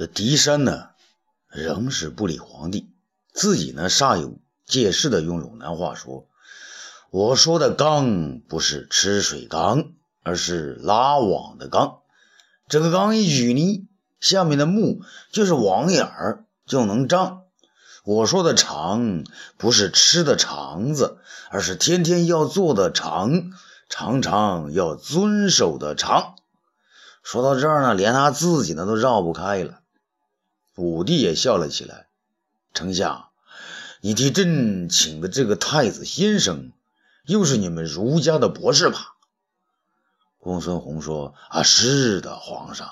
[0.00, 0.88] 这狄山呢，
[1.50, 2.88] 仍是不理皇帝，
[3.34, 6.26] 自己呢煞有介事的用陇南话说
[7.12, 9.92] ：“我说的缸不是吃水缸，
[10.22, 11.98] 而是拉网的缸。
[12.66, 13.86] 这个缸一举呢，
[14.20, 15.02] 下面的木
[15.32, 17.42] 就是网眼儿，就能张。
[18.02, 19.24] 我说的肠
[19.58, 21.18] 不是吃的肠子，
[21.50, 23.52] 而是天天要做的肠，
[23.90, 26.36] 常常要遵守的肠。”
[27.22, 29.79] 说到这儿呢，连他自己呢都绕不开了。
[30.76, 32.06] 武帝也笑了起来
[32.72, 33.28] ：“丞相，
[34.00, 36.72] 你替朕请的这个太子先生，
[37.26, 39.16] 又是你们儒家的博士吧？”
[40.38, 42.88] 公孙弘说：“啊，是的，皇上，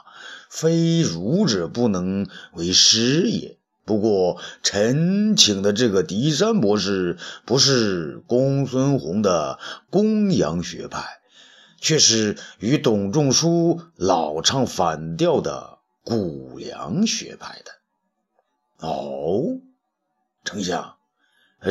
[0.50, 3.56] 非儒者不能为师也。
[3.86, 7.16] 不过，臣请的这个狄山博士，
[7.46, 9.58] 不是公孙弘的
[9.88, 11.20] 公羊学派，
[11.80, 15.77] 却是与董仲舒老唱反调的
[16.08, 17.72] 谷梁学派的。”
[18.80, 19.60] 哦，
[20.44, 20.96] 丞相，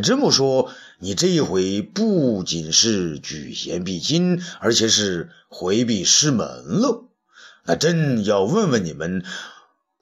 [0.04, 7.06] 这么说，你这一回不仅是举贤避亲，而且是回避师门喽？
[7.64, 9.26] 那朕要问问你们，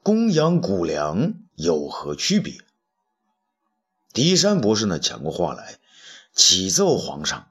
[0.04, 2.58] 公羊、谷梁有何区别？
[4.12, 5.78] 狄山博士呢，抢过话来，
[6.34, 7.48] 启奏皇上：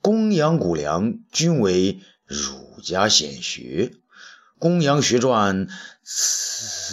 [0.00, 3.94] 公羊、谷梁均为儒家显学，
[4.58, 5.68] 公羊学传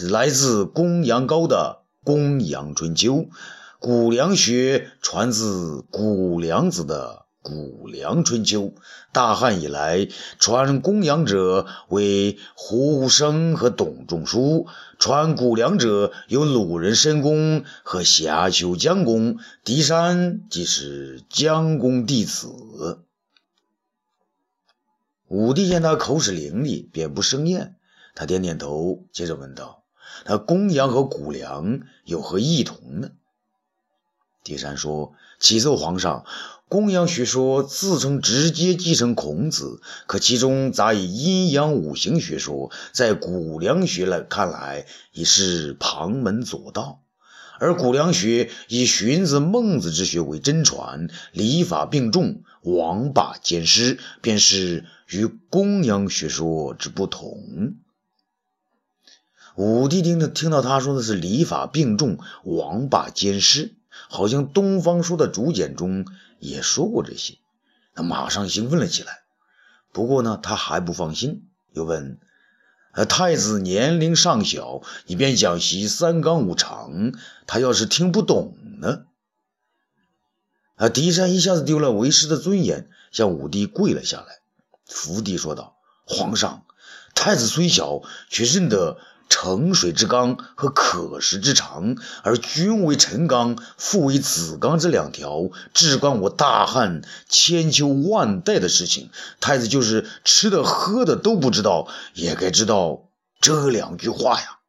[0.09, 1.79] 来自公羊高的。
[2.07, 3.13] 《公羊春秋》，
[3.79, 8.61] 谷梁学传自谷梁子的《谷梁春秋》。
[9.11, 14.67] 大汉以来，传公羊者为胡生和董仲舒，
[14.99, 19.37] 传谷梁者有鲁人申公和夏丘姜公。
[19.63, 22.99] 狄山即是姜公弟子。
[25.27, 27.75] 武帝见他口齿伶俐，便不生厌，
[28.13, 29.83] 他点点头，接着问道。
[30.25, 33.09] 那公羊和谷梁有何异同呢？
[34.43, 36.23] 狄山说：“启奏皇上，
[36.69, 47.01] 公羊学说自称直接继承孔子，可其中杂以阴阳五行学说，在谷梁学来看来已是旁门左道。
[47.57, 57.75] 而谷梁学以荀子、孟子之学为真传，礼法并重，王霸兼施，便是与公羊学说之不同。”
[59.55, 63.75] 武帝听到，听到他说的是礼法并重，王霸兼施，
[64.09, 66.05] 好像东方说的竹简中
[66.39, 67.37] 也说过这些，
[67.93, 69.19] 他马上兴奋了起来。
[69.93, 72.19] 不过呢，他还不放心，又问：“，
[73.07, 77.13] 太子年龄尚小，你便讲习三纲五常，
[77.47, 79.05] 他要是听不懂呢？”
[80.75, 80.89] 啊！
[80.89, 84.39] 狄山一下子丢了为师的尊严，向武帝跪了下来，
[84.85, 85.75] 伏地说道
[86.05, 86.63] ：“皇上，
[87.13, 88.97] 太子虽小，却认得。”
[89.27, 99.09] 盛水之纲和可食之长，而君为臣纲，父为子纲这两条，至关我大汉千秋万代的事情。
[99.41, 103.09] 太子就是吃的喝的都不知道，也该知道
[103.41, 104.59] 这两句话呀。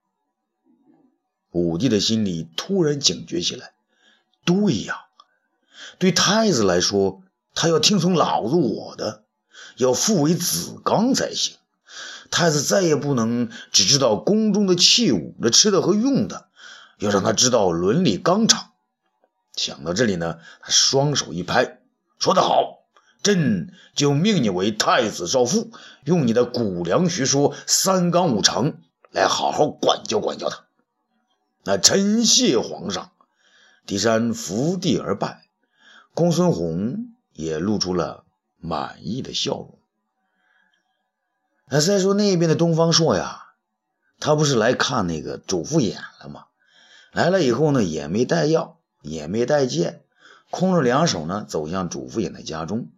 [1.52, 3.72] 武帝的心里突然警觉起来，
[4.44, 5.05] 对呀，
[5.98, 7.22] 对太子来说，
[7.54, 9.24] 他要听从老子我的，
[9.76, 11.56] 要父为子纲才行。
[12.30, 16.48] 太子再也不能只知道宫中的器物，的吃的和用的，
[16.98, 18.72] 要让他知道伦理纲常。
[19.54, 21.78] 想到这里呢，他双手一拍，
[22.18, 22.80] 说得好，
[23.22, 25.70] 朕就命你为太子少傅，
[26.04, 28.74] 用你的谷梁学说三纲五常
[29.10, 30.64] 来好好管教管教他。
[31.64, 33.12] 那臣谢皇上。
[33.86, 35.45] 狄山伏地而拜，
[36.16, 38.24] 公孙弘也露出了
[38.56, 39.78] 满意的笑容。
[41.68, 43.48] 那再说那边的东方朔呀，
[44.18, 46.46] 他不是来看那个主父偃了吗？
[47.12, 50.00] 来了以后呢，也没带药，也没带剑，
[50.48, 52.88] 空着两手呢，走向主父偃的家中。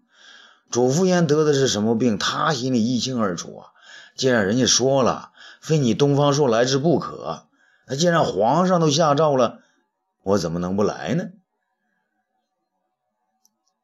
[0.71, 3.67] 主父偃得的是什么病，他心里一清二楚啊。
[4.15, 7.49] 既然人家说了，非你东方朔来之不可，
[7.89, 9.59] 那既然皇上都下诏了，
[10.23, 11.31] 我怎么能不来呢？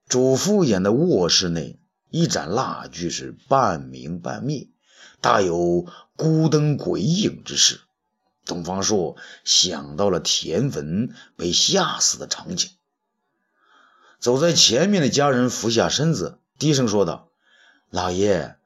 [0.08, 1.78] 主父偃的卧室内，
[2.10, 4.68] 一盏蜡炬是半明半灭。
[5.20, 5.86] 大有
[6.16, 7.80] 孤灯鬼影之势，
[8.44, 12.70] 东方朔想到了田汾被吓死的场景。
[14.18, 17.30] 走在前面的家人俯下身子，低声说道
[17.88, 18.56] ：“老爷，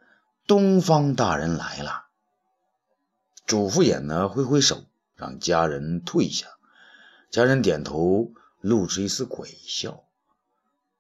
[0.47, 2.07] 东方大人来了。”
[3.47, 4.85] 主父偃呢，挥挥手
[5.15, 6.49] 让家人退下。
[7.31, 10.03] 家人点头，露出一丝诡笑。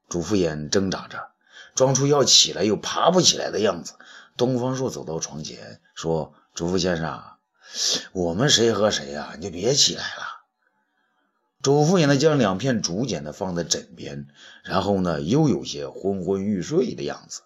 [0.08, 1.28] 主父偃挣扎着，
[1.74, 3.94] 装出要起来又爬不起来的样子。
[4.36, 7.22] 东方朔走到床前，说：“主父先生，
[8.12, 9.34] 我们谁和谁呀？
[9.36, 10.22] 你就别起来了。
[11.60, 14.28] 主父偃呢，将两片竹简呢放在枕边，
[14.62, 17.42] 然后呢，又有些昏昏欲睡的样子。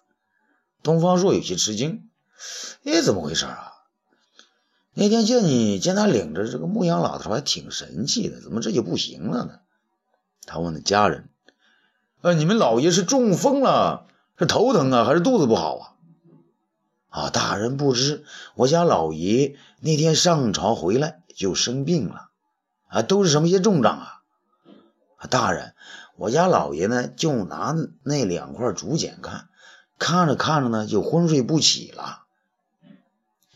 [0.83, 2.09] 东方朔有些吃惊
[2.85, 3.73] ：“哎，怎么回事啊？
[4.93, 9.59] 那天见你见他领着这个牧羊老头，还挺神气的，怎么这就不行了呢？”
[10.45, 11.29] 他问的家人
[12.23, 14.07] ：“呃，你们老爷是中风了，
[14.39, 15.83] 是头疼啊，还是肚子不好啊？”
[17.11, 18.23] 啊，大人不知，
[18.55, 22.29] 我家老爷那天上朝回来就生病了。
[22.87, 24.21] 啊，都是什么些重症啊？
[25.29, 25.75] 大人，
[26.15, 29.49] 我家老爷呢，就拿那两块竹简看，
[29.99, 32.23] 看着看着呢，就昏睡不起了。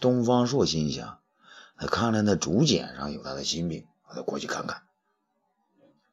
[0.01, 1.19] 东方朔心想，
[1.77, 4.81] 看来那竹简上有他的心病，我得过去看看。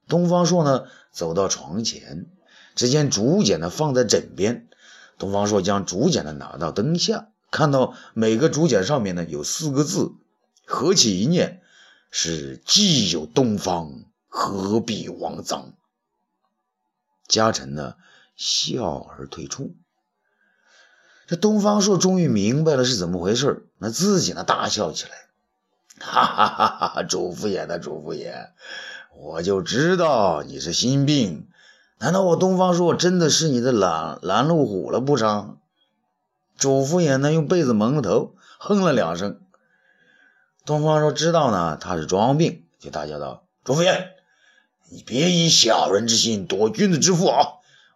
[0.07, 2.27] 东方朔呢，走到床前，
[2.75, 4.69] 只见竹简呢放在枕边。
[5.19, 10.13] 东方朔将竹简呢拿到灯下，看到每个竹简上面呢有四个字，
[10.65, 11.61] 合起一念。
[12.17, 15.73] 是既有东方，何必王臧？
[17.27, 17.97] 家臣呢，
[18.37, 19.75] 笑而退出。
[21.27, 25.11] 这东方朔终于明白了是怎么回事，那自己呢大笑起来，
[25.99, 27.03] 哈哈哈哈！
[27.03, 28.53] 主父爷的主父爷，
[29.17, 31.49] 我就知道你是心病，
[32.05, 35.57] 难道我东方朔真的是你的拦拦路虎了不成？
[36.59, 39.41] 主父爷呢用被子蒙了头，哼了两声。
[40.67, 44.17] 东方朔知道呢，他是装病，就大叫道：“主父爷，
[44.91, 47.47] 你别以小人之心夺君子之腹啊！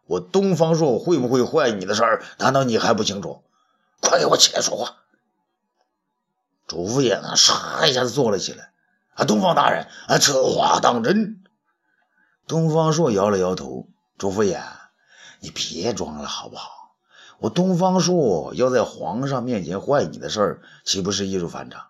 [0.06, 3.42] 我东方朔会不会坏你的事儿，难道你还不清楚？
[4.00, 4.96] 快给我起来说话！”
[6.66, 8.70] 主父爷呢，唰一下子坐了起来
[9.12, 11.42] ：“啊，东方大人，啊，此话当真？”
[12.48, 13.86] 东方朔摇了摇头
[14.18, 14.60] ：“主父爷，
[15.40, 16.70] 你别装了好不好？
[17.38, 21.86] 我东方朔要在皇上面前坏你的事儿，岂不是易如反掌？”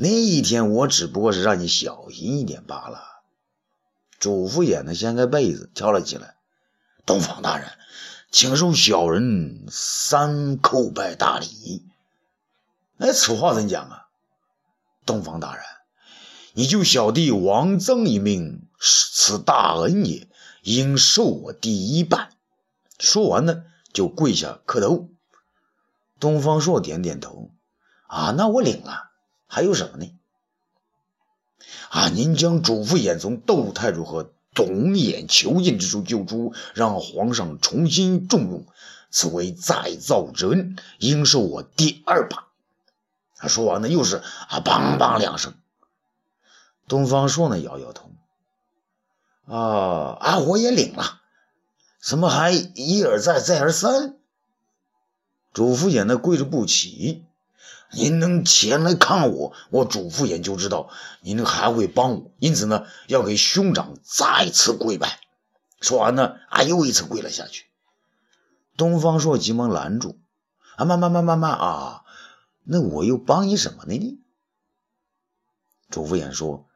[0.00, 3.02] 那一天，我只不过是让你小心一点罢了。
[4.20, 6.36] 主父偃呢，掀开被子跳了起来。
[7.04, 7.68] 东方大人，
[8.30, 11.84] 请受小人三叩拜大礼。
[12.98, 14.06] 哎，此话怎讲啊？
[15.04, 15.64] 东方大人，
[16.52, 20.28] 你救小弟王曾一命，此大恩也，
[20.62, 22.30] 应受我第一拜。
[22.98, 25.08] 说完呢，就跪下磕头。
[26.20, 27.50] 东方朔点点头。
[28.06, 29.10] 啊，那我领了。
[29.46, 30.12] 还有什么呢？
[31.90, 32.08] 啊！
[32.08, 38.66] 您将主父偃从窦太主和董眼囚禁之处救出，让皇上重新重用，
[39.10, 42.48] 此为再造之恩，应受我第二把。
[43.36, 45.54] 他说完呢，又是啊，梆梆两声。
[46.88, 48.10] 东方朔呢，摇摇头。
[49.48, 50.38] 啊啊！
[50.40, 51.20] 我也领了，
[52.00, 54.16] 怎么还一而再，再而三？
[55.54, 57.24] 主父偃呢，跪着不起。
[57.90, 60.90] 您能前来看我，我主父偃就知道
[61.22, 65.20] 您还会帮我，因此呢，要给兄长再次跪拜。
[65.80, 67.64] 说完呢，啊，又一次跪了下去。
[68.76, 70.18] 东方朔急忙拦住
[70.76, 72.02] ：“啊，慢慢慢慢慢啊，
[72.64, 74.20] 那我又帮你什么呢？”
[75.88, 76.67] 主父偃说：“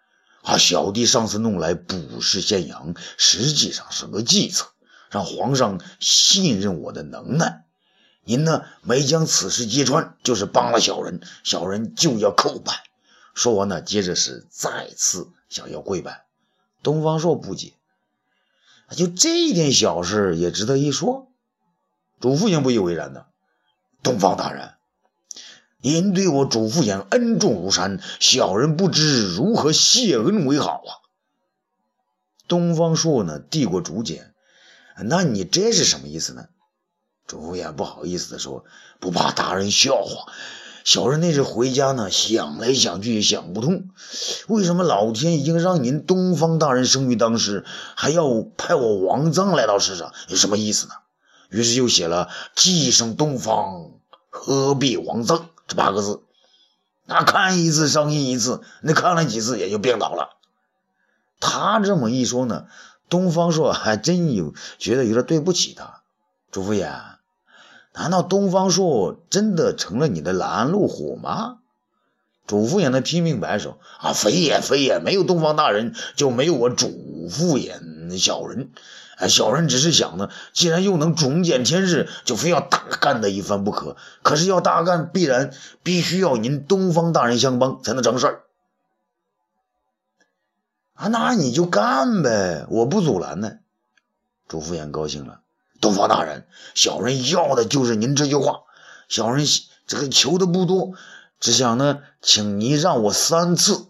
[0.42, 4.66] 啊，小弟上次弄来捕食咸阳，实际上是个计策，
[5.10, 7.64] 让皇上信任我的能耐。”
[8.24, 12.84] 您呢没将此事揭穿，就是帮了小人，小人就要叩拜。
[13.34, 16.24] 说完呢，接着是再次想要跪拜。
[16.82, 17.72] 东方朔不解，
[18.90, 21.28] 就这点小事也值得一说？
[22.20, 23.26] 主父偃不以为然的。
[24.02, 24.74] 东方大人，
[25.84, 30.90] 您对我主父偃恩重如山，小人不知如何谢恩为好啊。
[32.46, 34.32] 东方朔呢递过竹简，
[35.04, 36.44] 那你这是什么意思呢？
[37.26, 38.64] 主父偃不好意思的说
[39.00, 40.32] ：“不怕大人笑话，
[40.84, 43.90] 小人那日回家呢，想来想去也想不通，
[44.46, 47.64] 为什么老天已经让您东方大人生于当时，
[47.96, 50.92] 还要派我王臧来到世上，有什么意思呢？
[51.50, 53.90] 于是就写了‘既生东方，
[54.30, 56.22] 何必王臧’八个字。
[57.04, 60.36] 那看一次伤心一次，那看了几次也就病倒了。
[61.40, 62.66] 他这么一说呢，
[63.08, 66.02] 东方朔还真有觉得有点对不起他，
[66.50, 67.00] 主父偃。”
[67.94, 71.58] 难道东方朔真的成了你的拦路虎吗？
[72.46, 76.88] 主父偃的拼命摆手啊，非也非也，没有东方大人就没有我主
[77.28, 77.78] 父偃
[78.18, 78.70] 小人。
[79.16, 83.96] 哎，小人只是想呢，既然又能重见天日，就非要大干的一番不可。
[84.22, 85.52] 可是要大干，必然
[85.82, 88.42] 必须要您东方大人相帮才能成事儿。
[90.94, 93.58] 啊，那你就干呗，我不阻拦呢。
[94.48, 95.40] 主父偃高兴了。
[95.80, 98.62] 东方大人，小人要的就是您这句话。
[99.08, 99.44] 小人
[99.86, 100.94] 这个求的不多，
[101.38, 103.88] 只想呢，请您让我三次。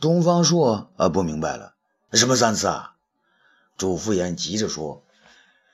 [0.00, 1.75] 东方朔啊，不明白了，
[2.12, 2.92] 什么三次啊？
[3.76, 5.02] 主父偃急着说：“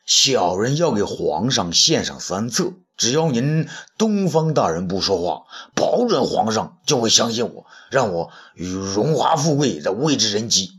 [0.07, 10.73] 小人要给皇上献上三策，只要您东方大人不说话，保准皇上就会相信我，让我与荣华富贵在位置人机。”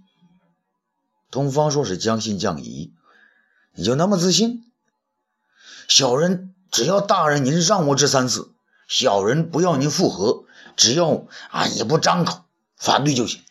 [1.31, 2.91] 东方朔是将信将疑，
[3.73, 4.65] 你就那么自信？
[5.87, 8.51] 小人只要大人您让我这三次。
[8.87, 10.43] 小人不要您复合，
[10.75, 12.43] 只要啊你不张口
[12.75, 13.42] 反对就行。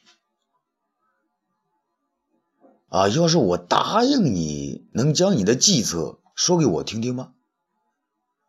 [2.92, 7.32] 啊，要是我答应你，能将你的计策说给我听听吗？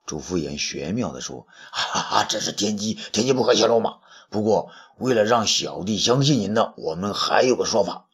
[0.05, 3.99] 朱福言玄妙的说：“哈哈，这是天机，天机不可泄露嘛。
[4.29, 8.09] 不过为了让小弟相信您呢，我们还有个说法，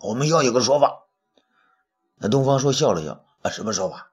[0.00, 1.04] 我们要有个说法。”
[2.18, 4.10] 那东方朔笑了笑：“啊，什么说法？”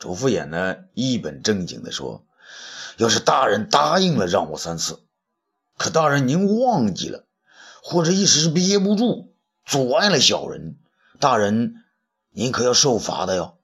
[0.00, 2.24] 朱福言呢一本正经的说。
[2.96, 5.00] 要是大人答应了让我三次，
[5.76, 7.26] 可大人您忘记了，
[7.82, 9.33] 或者一时憋不住，
[9.64, 10.76] 阻碍了小人，
[11.20, 11.82] 大人
[12.30, 13.56] 您可要受罚的哟。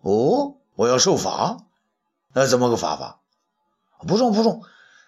[0.00, 1.58] 哦，我要受罚？
[2.32, 3.20] 那怎么个罚法？
[4.06, 4.62] 不重不重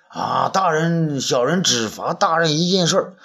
[0.09, 0.51] 啊！
[0.53, 3.17] 大人，小人只罚大人一件事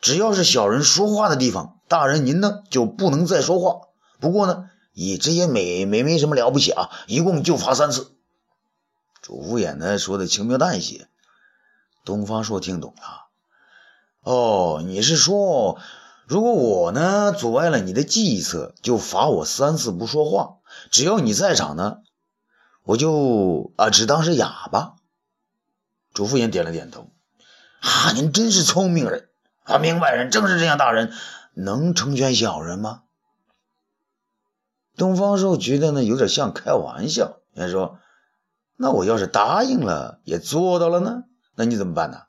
[0.00, 3.88] 只要是小人说话的地方，大人您呢就不能再说话。
[4.20, 8.12] 不过呢，也这也没没没什么了不起啊，一共就罚三次。
[9.20, 11.08] 主父偃呢说的轻描淡写，
[12.04, 13.25] 东方朔听懂了。
[14.26, 15.78] 哦，你是说，
[16.26, 20.58] 如果我呢阻碍了你的计策，就罚我三次不说话；
[20.90, 21.98] 只要你在场呢，
[22.82, 24.96] 我就啊只当是哑巴。
[26.12, 27.12] 主妇也点了点头。
[27.78, 29.28] 啊，您真是聪明人
[29.62, 30.76] 啊，明白人，正是这样。
[30.76, 31.12] 大人
[31.54, 33.02] 能成全小人吗？
[34.96, 38.00] 东方朔觉得呢有点像开玩笑，人说。
[38.74, 41.22] 那我要是答应了，也做到了呢？
[41.54, 42.22] 那你怎么办呢？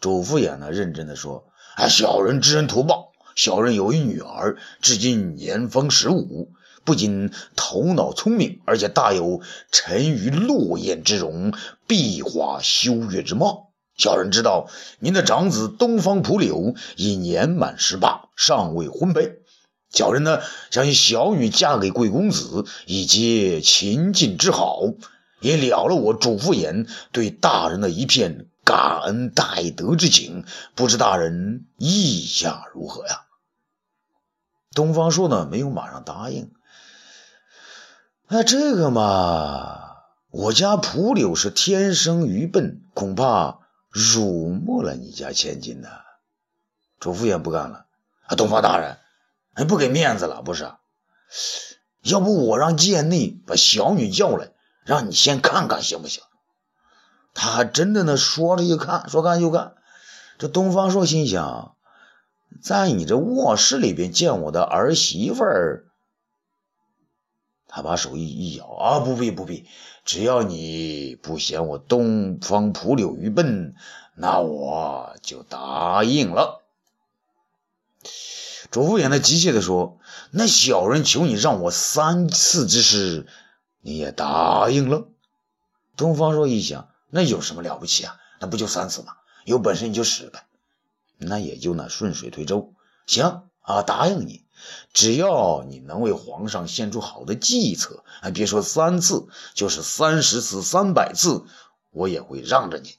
[0.00, 1.44] 主父偃呢，认真的说
[1.76, 3.12] ：“哎，小人知恩图报。
[3.36, 6.52] 小人有一女儿，至今年方十五，
[6.84, 11.52] 不仅头脑聪明，而且大有沉鱼落雁之容，
[11.86, 13.72] 壁花羞月之貌。
[13.96, 19.40] 小人知道您的长子东方蒲柳已年满十八，尚未婚配。
[19.90, 20.40] 小人呢，
[20.70, 24.80] 想以小女嫁给贵公子，以结秦晋之好。”
[25.40, 30.44] 也了了我主父偃对大人的一片感恩戴德之情，
[30.76, 33.26] 不知大人意下如何呀？
[34.72, 36.52] 东方朔呢，没有马上答应。
[38.28, 39.96] 那这个嘛，
[40.30, 43.58] 我家蒲柳是天生愚笨，恐怕
[43.90, 45.88] 辱没了你家千金呐。
[47.00, 47.86] 主父偃不干了，
[48.28, 48.98] 啊，东方大人，
[49.56, 50.70] 你不给面子了不是？
[52.02, 54.52] 要不我让贱内把小女叫来。
[54.84, 56.22] 让你先看看行不行？
[57.34, 59.74] 他还真的呢，说着一看，说干就干。
[60.38, 61.74] 这东方朔心想，
[62.62, 65.84] 在你这卧室里边见我的儿媳妇儿，
[67.68, 69.66] 他把手一一摇啊，不必不必，
[70.04, 73.74] 只要你不嫌我东方蒲柳愚笨，
[74.14, 76.62] 那我就答应了。
[78.70, 79.98] 主父偃呢急切的说
[80.30, 83.26] ：“那小人求你让我三次之事。”
[83.82, 85.08] 你也答应了。
[85.96, 88.16] 东方朔一想，那有什么了不起啊？
[88.40, 89.14] 那不就三次吗？
[89.44, 90.44] 有本事你就使呗。
[91.18, 92.72] 那也就那顺水推舟。
[93.06, 94.44] 行啊，答应你，
[94.92, 101.44] 只要你能为皇上献出好的计策，还别说三次，就是三十次、三百次，
[101.90, 102.96] 我也会让着你。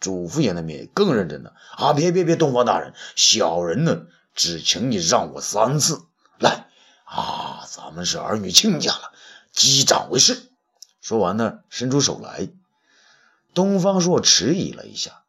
[0.00, 1.92] 主父偃的面更认真了啊！
[1.92, 6.02] 别别别，东方大人，小人呢，只请你让我三次。
[6.40, 6.66] 来
[7.04, 9.12] 啊，咱们是儿女亲家了。
[9.52, 10.50] 击掌为誓。
[11.00, 12.48] 说完呢，伸出手来。
[13.54, 15.22] 东方朔迟疑了一下，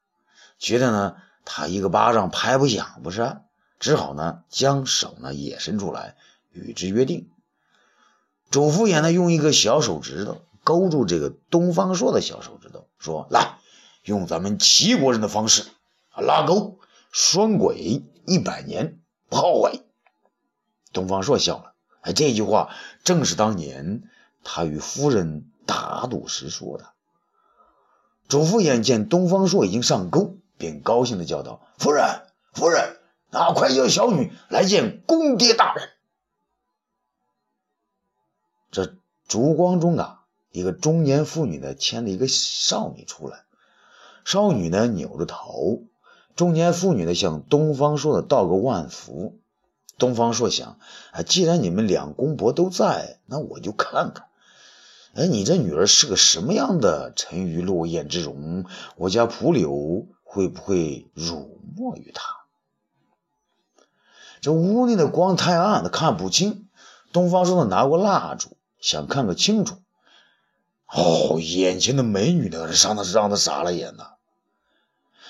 [0.58, 3.38] 觉得呢，他一个巴掌拍不响，不是？
[3.80, 6.15] 只好呢，将手呢也伸出来，
[6.51, 7.30] 与之约定。
[8.50, 13.58] 主妇也呢，用一个小手指头勾住这个东方朔的小手指头，说：“来，
[14.03, 15.65] 用咱们齐国人的方式，
[16.15, 16.80] 拉钩，
[17.12, 19.84] 双轨一百年不后悔。”
[20.94, 24.03] 东方朔笑了，哎，这句话正是当年。
[24.46, 26.89] 他与夫人打赌时说的。
[28.33, 32.03] 主妇眼见东方朔已经上钩，便高兴的叫道：“夫人，
[32.51, 32.97] 夫人，
[33.29, 35.89] 啊，快叫小女来见公爹大人。”
[38.73, 38.95] 这
[39.27, 43.43] 烛光中啊，一个中年妇女呢牵了一个少女出来。
[44.25, 45.83] 少女呢扭着头，
[46.35, 49.37] 中年妇女呢向东方朔的道个万福。
[49.99, 50.79] 东方朔想：
[51.11, 54.25] 啊，既然你们两公婆都在，那我就看看。
[55.13, 58.65] 哎，你这女儿是个什么样的沉鱼落雁之容？
[58.98, 62.38] 我家蒲柳会不会辱没于她？
[64.41, 66.67] 这屋内的光太暗，他看不清。
[67.12, 69.77] 东方朔拿过蜡烛，想看个清楚。
[70.88, 74.12] 哦，眼前的美女呢，让他让他傻了眼呢！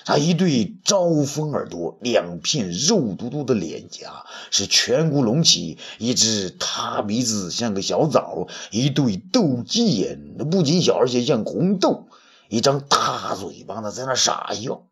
[0.04, 12.08] 他一对招风耳朵，两片肉嘟嘟的脸颊是颧骨隆起，一只塌鼻子像个小枣，一对斗鸡眼不仅小而且像红豆，
[12.50, 14.82] 一张大嘴巴呢在那傻笑。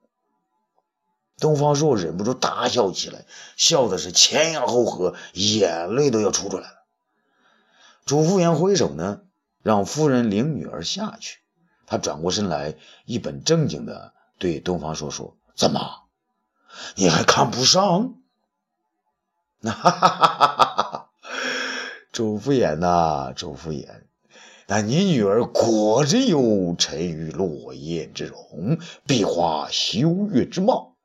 [1.38, 3.26] 东方朔忍不住大笑起来，
[3.57, 6.76] 笑的是前仰后合，眼泪都要出出来了。
[8.07, 9.21] 主妇员挥手呢，
[9.62, 11.38] 让夫人领女儿下去。
[11.87, 14.14] 他转过身来，一本正经的。
[14.43, 16.03] 对东方朔说：“怎么，
[16.97, 18.17] 你还看不上？”
[19.63, 21.11] 哈哈哈哈哈！
[22.13, 23.87] 周敷衍呐，周敷衍，
[24.67, 30.97] 那你女儿果真有沉鱼落雁之容，壁花羞月之貌。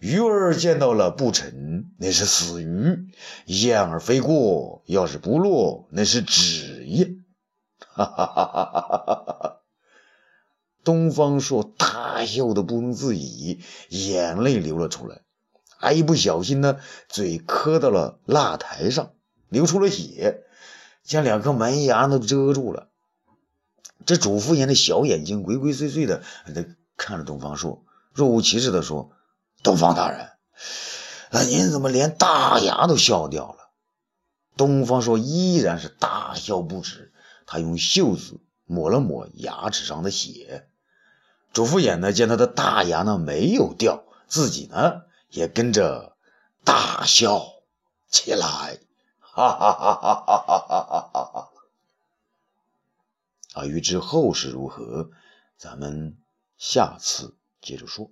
[0.00, 3.06] 鱼儿见到了不沉，那是死鱼；
[3.46, 7.24] 燕儿飞过，要是不落，那是纸雁。
[7.78, 9.51] 哈哈哈哈哈哈！
[10.84, 15.22] 东方朔大笑的不能自已，眼泪流了出来，
[15.78, 19.12] 还一不小心呢，嘴磕到了蜡台上，
[19.48, 20.42] 流出了血，
[21.04, 22.88] 将两颗门牙都遮住了。
[24.04, 26.22] 这主妇人的小眼睛鬼鬼祟祟的
[26.96, 29.12] 看着东方朔，若无其事的说
[29.62, 30.30] ：“东方大人，
[31.30, 33.70] 那您怎么连大牙都笑掉了？”
[34.56, 37.12] 东方朔依然是大笑不止，
[37.46, 40.66] 他用袖子抹了抹牙齿上的血。
[41.52, 46.16] 主父偃呢，见他的大牙呢没有掉，自己呢也跟着
[46.64, 47.44] 大笑
[48.08, 48.80] 起来，
[49.18, 51.48] 哈哈哈哈哈哈哈哈！
[53.54, 55.10] 啊，欲知后事如何，
[55.58, 56.16] 咱们
[56.56, 58.10] 下次接着说。